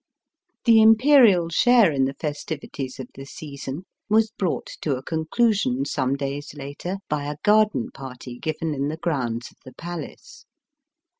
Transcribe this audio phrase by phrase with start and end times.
[0.65, 6.15] The Imperial share in the festivities of the season was brought to a conclusion some
[6.15, 10.45] days later by a garden party given in the grounds of the Palace.